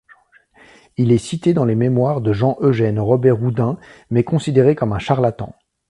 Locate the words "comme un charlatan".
4.73-5.53